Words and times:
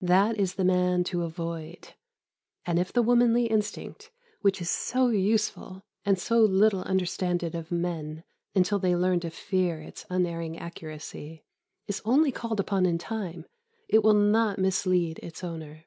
That 0.00 0.38
is 0.38 0.54
the 0.54 0.64
man 0.64 1.04
to 1.04 1.24
avoid; 1.24 1.92
and 2.64 2.78
if 2.78 2.90
the 2.90 3.02
womanly 3.02 3.44
instinct, 3.48 4.10
which 4.40 4.62
is 4.62 4.70
so 4.70 5.08
useful 5.08 5.82
and 6.06 6.18
so 6.18 6.38
little 6.40 6.80
understanded 6.84 7.54
of 7.54 7.70
men 7.70 8.24
(until 8.54 8.78
they 8.78 8.96
learn 8.96 9.20
to 9.20 9.30
fear 9.30 9.78
its 9.82 10.06
unerring 10.08 10.58
accuracy), 10.58 11.44
is 11.86 12.00
only 12.06 12.32
called 12.32 12.60
upon 12.60 12.86
in 12.86 12.96
time, 12.96 13.44
it 13.90 14.02
will 14.02 14.14
not 14.14 14.58
mislead 14.58 15.18
its 15.18 15.44
owner. 15.44 15.84